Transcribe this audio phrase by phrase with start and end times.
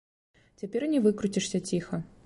[0.61, 2.03] Цяпер не выкруцішся ціха.